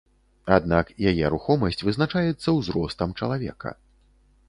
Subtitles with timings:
[0.55, 3.69] Аднак, яе рухомасць вызначаецца ўзростам чалавека.